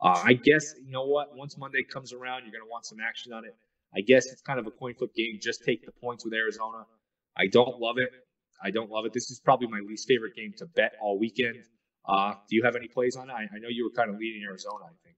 [0.02, 1.36] uh, I guess you know what.
[1.36, 3.54] Once Monday comes around, you're going to want some action on it.
[3.94, 5.38] I guess it's kind of a coin flip game.
[5.40, 6.86] Just take the points with Arizona.
[7.36, 8.10] I don't love it.
[8.62, 9.12] I don't love it.
[9.12, 11.56] This is probably my least favorite game to bet all weekend.
[12.06, 13.32] Uh, do you have any plays on it?
[13.32, 15.16] I, I, know you were kind of leading Arizona, I think.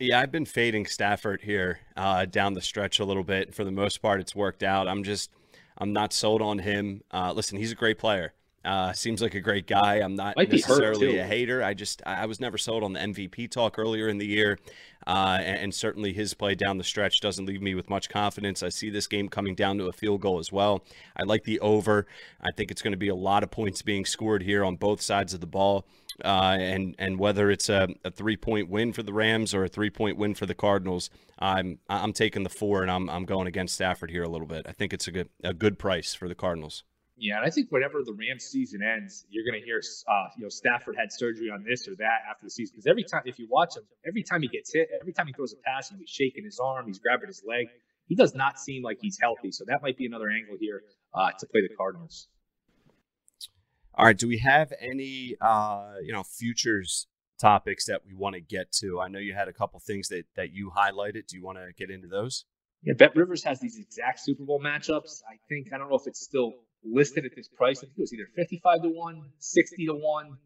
[0.00, 3.54] Yeah, I've been fading Stafford here uh, down the stretch a little bit.
[3.54, 4.88] For the most part, it's worked out.
[4.88, 5.30] I'm just,
[5.78, 7.02] I'm not sold on him.
[7.12, 8.32] Uh, listen, he's a great player.
[8.62, 9.96] Uh, seems like a great guy.
[9.96, 11.62] I'm not Might necessarily a hater.
[11.62, 14.58] I just I was never sold on the MVP talk earlier in the year,
[15.06, 18.62] uh, and, and, certainly his play down the stretch doesn't leave me with much confidence.
[18.62, 20.84] I see this game coming down to a field goal as well.
[21.16, 22.06] I like the over.
[22.42, 25.00] I think it's going to be a lot of points being scored here on both
[25.00, 25.86] sides of the ball.
[26.22, 29.68] Uh, and and whether it's a, a three point win for the Rams or a
[29.68, 33.46] three point win for the Cardinals, I'm I'm taking the four and I'm I'm going
[33.46, 34.66] against Stafford here a little bit.
[34.68, 36.84] I think it's a good a good price for the Cardinals.
[37.22, 40.42] Yeah, and I think whenever the Rams season ends, you're going to hear, uh, you
[40.42, 42.72] know, Stafford had surgery on this or that after the season.
[42.74, 45.34] Because every time, if you watch him, every time he gets hit, every time he
[45.34, 47.66] throws a pass, he's shaking his arm, he's grabbing his leg.
[48.06, 49.52] He does not seem like he's healthy.
[49.52, 50.80] So that might be another angle here
[51.12, 52.26] uh, to play the Cardinals.
[53.94, 54.16] All right.
[54.16, 57.06] Do we have any, uh, you know, futures
[57.38, 58.98] topics that we want to get to?
[58.98, 61.26] I know you had a couple things that that you highlighted.
[61.26, 62.46] Do you want to get into those?
[62.82, 65.20] Yeah, Bet Rivers has these exact Super Bowl matchups.
[65.30, 67.78] I think I don't know if it's still listed at this price.
[67.78, 70.38] I think it was either 55 to 1, 60 to 1.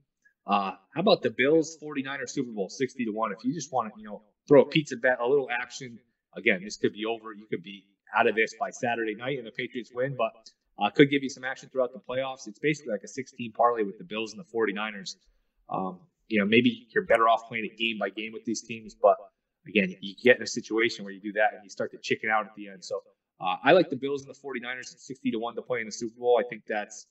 [0.47, 3.33] Uh, how about the Bills 49er Super Bowl 60 to 1?
[3.33, 5.99] If you just want to, you know, throw a pizza bet, a little action,
[6.37, 7.33] again, this could be over.
[7.33, 7.85] You could be
[8.17, 10.33] out of this by Saturday night and the Patriots win, but
[10.79, 12.47] uh, could give you some action throughout the playoffs.
[12.47, 15.17] It's basically like a 16 parlay with the Bills and the 49ers.
[15.71, 18.95] Um, you know, maybe you're better off playing it game by game with these teams,
[18.95, 19.17] but
[19.69, 22.31] again, you get in a situation where you do that and you start to chicken
[22.31, 22.85] out at the end.
[22.85, 23.01] So
[23.41, 25.87] uh, I like the Bills and the 49ers at 60 to 1 to play in
[25.87, 26.41] the Super Bowl.
[26.41, 27.07] I think that's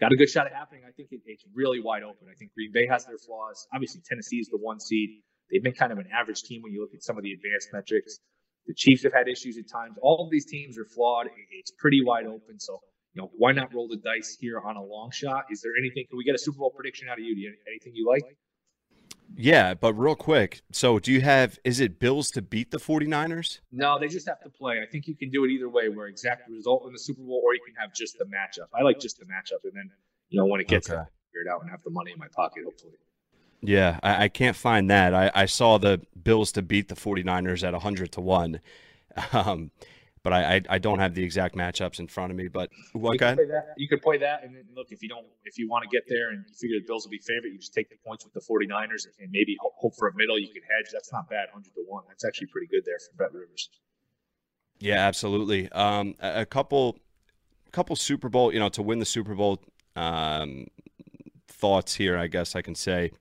[0.00, 0.82] got a good shot at happening.
[0.86, 2.26] I think it, it's really wide open.
[2.30, 3.66] I think Green Bay has their flaws.
[3.72, 5.10] Obviously, Tennessee is the one seed.
[5.50, 7.68] They've been kind of an average team when you look at some of the advanced
[7.72, 8.18] metrics.
[8.66, 9.96] The Chiefs have had issues at times.
[10.02, 11.28] All of these teams are flawed.
[11.50, 12.58] It's pretty wide open.
[12.58, 12.80] So,
[13.12, 15.44] you know, why not roll the dice here on a long shot?
[15.50, 16.04] Is there anything?
[16.08, 17.34] Can we get a Super Bowl prediction out of you?
[17.34, 18.24] Do you anything you like?
[19.36, 20.62] Yeah, but real quick.
[20.70, 23.60] So, do you have is it Bills to beat the 49ers?
[23.72, 24.80] No, they just have to play.
[24.80, 27.42] I think you can do it either way, where exact result in the Super Bowl,
[27.44, 28.68] or you can have just the matchup.
[28.72, 29.90] I like just the matchup, and then
[30.28, 31.02] you know when it gets okay.
[31.32, 32.94] figured out and have the money in my pocket, hopefully.
[33.60, 35.14] Yeah, I, I can't find that.
[35.14, 38.60] I, I saw the Bills to beat the 49ers at 100 to 1.
[39.32, 39.70] Um,
[40.24, 42.48] but I, I, I don't have the exact matchups in front of me.
[42.48, 43.38] But what you kind?
[43.76, 46.04] you could play that, and then look if you don't if you want to get
[46.08, 48.32] there and you figure the Bills will be favorite, you just take the points with
[48.32, 50.38] the 49ers and maybe hope for a middle.
[50.38, 50.90] You can hedge.
[50.92, 52.04] That's not bad, hundred to one.
[52.08, 53.68] That's actually pretty good there for Bet Rivers.
[54.80, 55.70] Yeah, absolutely.
[55.70, 56.98] Um, a, a couple,
[57.70, 59.60] couple Super Bowl, you know, to win the Super Bowl.
[59.94, 60.66] Um,
[61.54, 63.12] thoughts here, I guess I can say.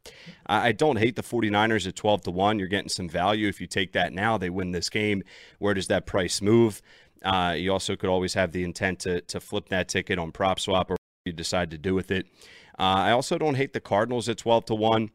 [0.45, 2.59] I don't hate the 49ers at 12 to 1.
[2.59, 3.47] You're getting some value.
[3.47, 5.23] If you take that now, they win this game.
[5.59, 6.81] Where does that price move?
[7.23, 10.59] Uh, you also could always have the intent to, to flip that ticket on prop
[10.59, 12.25] swap or you decide to do with it.
[12.77, 15.09] Uh, I also don't hate the Cardinals at 12 to 1.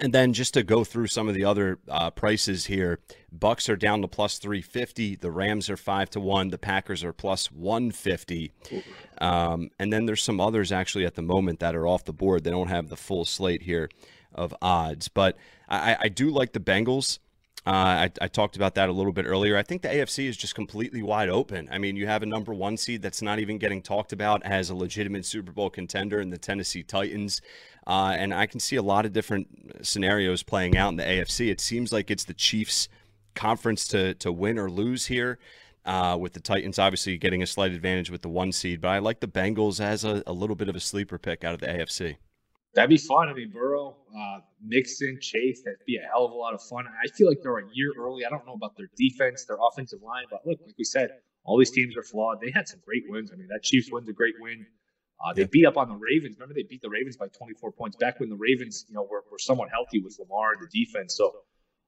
[0.00, 3.00] And then just to go through some of the other uh, prices here,
[3.32, 5.16] Bucks are down to plus 350.
[5.16, 6.50] The Rams are 5 to 1.
[6.50, 8.52] The Packers are plus 150.
[9.20, 12.44] Um, and then there's some others actually at the moment that are off the board.
[12.44, 13.90] They don't have the full slate here
[14.32, 15.08] of odds.
[15.08, 15.36] But
[15.68, 17.18] I, I do like the Bengals.
[17.66, 19.56] Uh, I, I, talked about that a little bit earlier.
[19.56, 21.68] I think the AFC is just completely wide open.
[21.70, 24.70] I mean, you have a number one seed that's not even getting talked about as
[24.70, 27.42] a legitimate Super Bowl contender in the Tennessee Titans.
[27.86, 31.50] Uh, and I can see a lot of different scenarios playing out in the AFC.
[31.50, 32.88] It seems like it's the Chiefs'
[33.34, 35.38] conference to, to win or lose here.
[35.84, 38.98] Uh, with the Titans obviously getting a slight advantage with the one seed, but I
[38.98, 41.66] like the Bengals as a, a little bit of a sleeper pick out of the
[41.66, 42.16] AFC.
[42.74, 43.28] That'd be fun.
[43.28, 46.86] I mean, Burrow, uh, Mixon, Chase, that'd be a hell of a lot of fun.
[46.86, 48.24] I feel like they're a year early.
[48.24, 51.10] I don't know about their defense, their offensive line, but look, like we said,
[51.44, 52.40] All these teams are flawed.
[52.40, 53.32] They had some great wins.
[53.32, 54.66] I mean, that Chiefs win's a great win.
[55.24, 56.36] Uh, they beat up on the Ravens.
[56.36, 59.24] Remember, they beat the Ravens by 24 points back when the Ravens, you know, were,
[59.32, 61.16] were somewhat healthy with Lamar and the defense.
[61.16, 61.32] So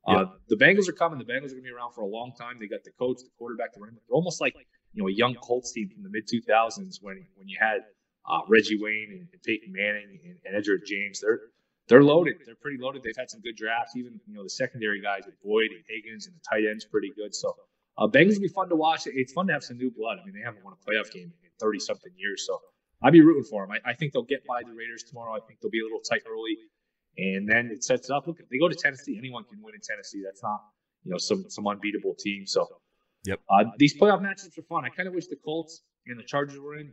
[0.08, 0.24] uh, yeah.
[0.48, 1.18] the Bengals are coming.
[1.18, 2.56] The Bengals are going to be around for a long time.
[2.58, 3.96] They got the coach, the quarterback, the running.
[3.96, 4.54] They're almost like
[4.92, 7.82] you know a young Colts team from the mid 2000s when when you had
[8.30, 11.20] uh, Reggie Wayne and, and Peyton Manning and, and Edgerrin James.
[11.20, 11.40] They're
[11.88, 12.36] they're loaded.
[12.46, 13.02] They're pretty loaded.
[13.02, 13.96] They've had some good drafts.
[13.96, 17.12] Even you know the secondary guys with Boyd and Higgins and the tight ends pretty
[17.16, 17.34] good.
[17.34, 17.56] So
[17.98, 19.02] uh, Bengals will be fun to watch.
[19.06, 20.18] It's fun to have some new blood.
[20.22, 22.46] I mean, they haven't won a playoff game in 30 something years.
[22.46, 22.60] So
[23.02, 23.74] I'd be rooting for them.
[23.74, 25.34] I, I, think they'll get by the Raiders tomorrow.
[25.34, 26.56] I think they'll be a little tight early,
[27.18, 28.26] and then it sets it up.
[28.26, 30.22] Look, they go to Tennessee, anyone can win in Tennessee.
[30.24, 30.60] That's not
[31.04, 32.46] you know some some unbeatable team.
[32.46, 32.68] So,
[33.24, 33.40] yep.
[33.48, 34.84] Uh, these playoff matchups are fun.
[34.84, 36.92] I kind of wish the Colts and the Chargers were in.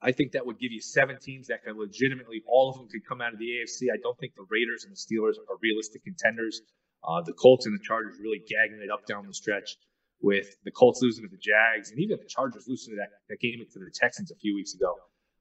[0.00, 3.06] I think that would give you seven teams that could legitimately, all of them could
[3.06, 3.90] come out of the AFC.
[3.92, 6.62] I don't think the Raiders and the Steelers are realistic contenders.
[7.02, 9.76] Uh, the Colts and the Chargers really gagging it up down the stretch
[10.20, 13.40] with the Colts losing to the Jags and even the Chargers losing to that, that
[13.40, 14.94] game to the Texans a few weeks ago.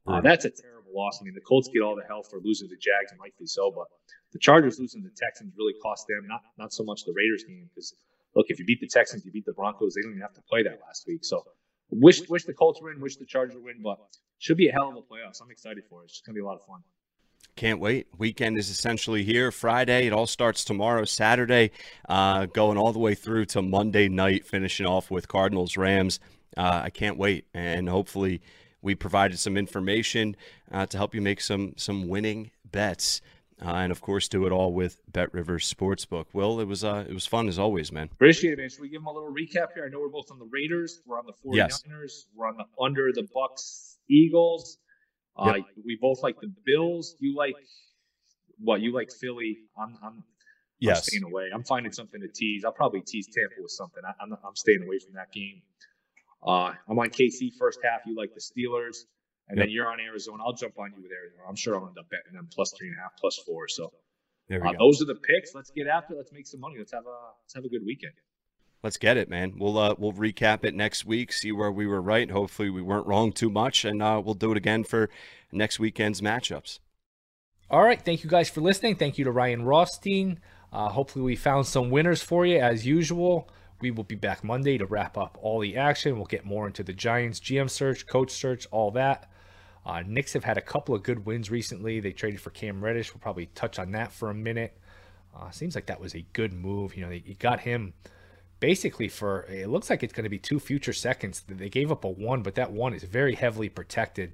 [0.07, 1.19] Uh, that's a terrible loss.
[1.21, 3.47] I mean, the Colts get all the hell for losing to the Jags, and rightfully
[3.47, 3.71] so.
[3.75, 3.87] But
[4.31, 7.43] the Chargers losing to the Texans really cost them not not so much the Raiders
[7.43, 7.93] game because
[8.33, 9.95] look, if you beat the Texans, you beat the Broncos.
[9.95, 11.25] They didn't even have to play that last week.
[11.25, 11.43] So
[11.89, 13.99] wish wish the Colts win, wish the Chargers win, but
[14.39, 15.41] should be a hell of a playoffs.
[15.41, 16.05] I'm excited for it.
[16.05, 16.81] It's gonna be a lot of fun.
[17.55, 18.07] Can't wait.
[18.17, 19.51] Weekend is essentially here.
[19.51, 21.05] Friday, it all starts tomorrow.
[21.05, 21.71] Saturday,
[22.07, 26.19] uh, going all the way through to Monday night, finishing off with Cardinals Rams.
[26.55, 28.41] Uh, I can't wait, and hopefully
[28.81, 30.35] we provided some information
[30.71, 33.21] uh, to help you make some some winning bets.
[33.59, 36.25] Uh, and of course, do it all with Bet Rivers Sportsbook.
[36.33, 38.09] Will, it was uh, it was fun as always, man.
[38.11, 38.69] Appreciate it, man.
[38.69, 39.85] Should we give them a little recap here?
[39.85, 42.25] I know we're both on the Raiders, we're on the 49ers, yes.
[42.35, 44.77] we're on the under the Bucks, Eagles.
[45.37, 45.65] Uh, yep.
[45.85, 47.15] We both like the Bills.
[47.19, 47.55] You like
[48.59, 48.81] what?
[48.81, 49.57] You like Philly?
[49.77, 50.23] I'm, I'm,
[50.79, 50.97] yes.
[50.97, 51.49] I'm staying away.
[51.53, 52.65] I'm finding something to tease.
[52.65, 54.01] I'll probably tease Tampa with something.
[54.05, 55.61] I, am I'm, I'm staying away from that game.
[56.45, 58.01] Uh, I'm on KC first half.
[58.05, 59.05] You like the Steelers,
[59.49, 59.65] and yep.
[59.65, 60.43] then you're on Arizona.
[60.45, 61.43] I'll jump on you with Arizona.
[61.47, 63.67] I'm sure I'll end up betting them plus three and a half, plus four.
[63.67, 63.91] So
[64.51, 65.53] uh, those are the picks.
[65.53, 66.13] Let's get after.
[66.13, 66.17] It.
[66.17, 66.75] Let's make some money.
[66.77, 68.13] Let's have a let's have a good weekend.
[68.87, 69.55] Let's get it, man.
[69.57, 72.31] We'll uh, we'll recap it next week, see where we were right.
[72.31, 75.09] Hopefully, we weren't wrong too much, and uh, we'll do it again for
[75.51, 76.79] next weekend's matchups.
[77.69, 78.95] All right, thank you guys for listening.
[78.95, 80.39] Thank you to Ryan Rothstein.
[80.71, 83.49] Uh, hopefully, we found some winners for you as usual.
[83.81, 86.15] We will be back Monday to wrap up all the action.
[86.15, 89.29] We'll get more into the Giants GM search, coach search, all that.
[89.85, 91.99] Uh, Knicks have had a couple of good wins recently.
[91.99, 93.13] They traded for Cam Reddish.
[93.13, 94.77] We'll probably touch on that for a minute.
[95.35, 96.95] Uh, seems like that was a good move.
[96.95, 97.91] You know, they, you got him
[98.59, 101.43] basically for it looks like it's going to be two future seconds.
[101.47, 104.33] They gave up a one, but that one is very heavily protected.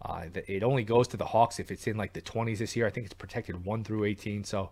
[0.00, 2.86] Uh, it only goes to the Hawks if it's in like the 20s this year.
[2.86, 4.44] I think it's protected one through 18.
[4.44, 4.70] So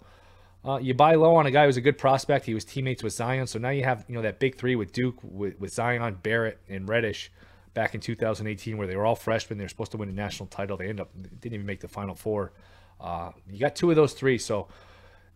[0.64, 2.46] uh, you buy low on a guy who's a good prospect.
[2.46, 4.92] He was teammates with Zion, so now you have you know that big three with
[4.92, 7.30] Duke, with, with Zion, Barrett, and Reddish
[7.74, 9.58] back in 2018, where they were all freshmen.
[9.58, 10.76] They were supposed to win a national title.
[10.76, 12.52] They end up didn't even make the Final Four.
[13.00, 14.68] Uh, you got two of those three, so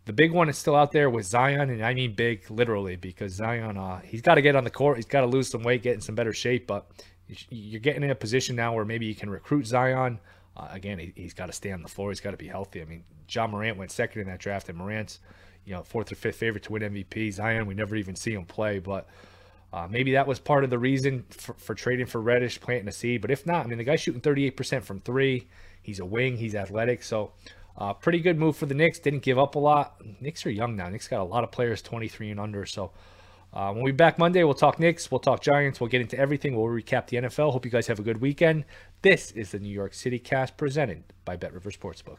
[0.06, 3.32] the big one is still out there with Zion, and I mean big literally because
[3.32, 4.96] Zion, uh, he's got to get on the court.
[4.96, 6.66] He's got to lose some weight, get in some better shape.
[6.66, 6.90] But
[7.48, 10.18] you're getting in a position now where maybe you can recruit Zion.
[10.56, 12.10] Uh, again, he, has got to stay on the floor.
[12.10, 12.82] He's got to be healthy.
[12.82, 15.20] I mean, Ja Morant went second in that draft, and Morant's
[15.64, 17.32] you know fourth or fifth favorite to win MVP.
[17.32, 19.06] Zion, we never even see him play, but
[19.72, 22.92] uh, maybe that was part of the reason for, for, trading for Reddish, planting a
[22.92, 23.20] seed.
[23.20, 25.46] But if not, I mean, the guy's shooting 38% from three.
[25.82, 26.36] He's a wing.
[26.36, 27.02] He's athletic.
[27.04, 27.32] So,
[27.80, 28.98] uh, pretty good move for the Knicks.
[28.98, 30.00] Didn't give up a lot.
[30.20, 30.88] Knicks are young now.
[30.88, 32.66] Knicks got a lot of players 23 and under.
[32.66, 32.92] So,
[33.52, 36.54] uh, when we back Monday, we'll talk Knicks, we'll talk Giants, we'll get into everything.
[36.54, 37.52] We'll recap the NFL.
[37.52, 38.64] Hope you guys have a good weekend.
[39.02, 42.18] This is the New York City Cast presented by Bet River Sportsbook.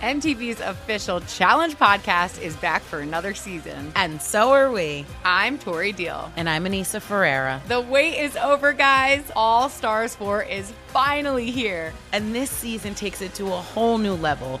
[0.00, 3.92] MTV's official Challenge podcast is back for another season.
[3.96, 5.04] And so are we.
[5.24, 6.32] I'm Tori Deal.
[6.36, 7.60] And I'm Aneesa Ferreira.
[7.68, 9.30] The wait is over, guys.
[9.36, 11.92] All Stars 4 is finally here.
[12.12, 14.60] And this season takes it to a whole new level.